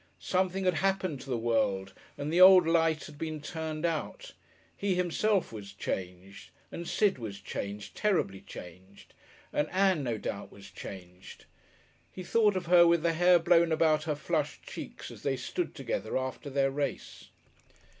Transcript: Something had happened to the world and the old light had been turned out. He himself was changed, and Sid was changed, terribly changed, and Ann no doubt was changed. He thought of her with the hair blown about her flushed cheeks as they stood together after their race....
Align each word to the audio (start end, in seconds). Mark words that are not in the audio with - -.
Something 0.17 0.63
had 0.65 0.73
happened 0.73 1.21
to 1.21 1.29
the 1.29 1.37
world 1.37 1.93
and 2.17 2.33
the 2.33 2.41
old 2.41 2.65
light 2.65 3.03
had 3.03 3.19
been 3.19 3.39
turned 3.39 3.85
out. 3.85 4.33
He 4.75 4.95
himself 4.95 5.51
was 5.51 5.73
changed, 5.73 6.49
and 6.71 6.87
Sid 6.87 7.19
was 7.19 7.39
changed, 7.39 7.93
terribly 7.95 8.41
changed, 8.41 9.13
and 9.53 9.69
Ann 9.69 10.01
no 10.03 10.17
doubt 10.17 10.51
was 10.51 10.71
changed. 10.71 11.45
He 12.11 12.23
thought 12.23 12.55
of 12.55 12.65
her 12.65 12.87
with 12.87 13.03
the 13.03 13.13
hair 13.13 13.37
blown 13.37 13.71
about 13.71 14.05
her 14.05 14.15
flushed 14.15 14.63
cheeks 14.63 15.11
as 15.11 15.21
they 15.21 15.37
stood 15.37 15.75
together 15.75 16.17
after 16.17 16.49
their 16.49 16.71
race.... 16.71 17.29